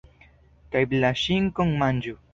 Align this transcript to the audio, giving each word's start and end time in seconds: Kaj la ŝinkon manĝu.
Kaj 0.75 0.81
la 1.03 1.13
ŝinkon 1.25 1.75
manĝu. 1.85 2.17